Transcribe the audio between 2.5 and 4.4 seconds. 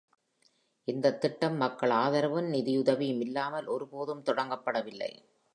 நிதியுதவியும் இல்லாமல், ஒருபோதும்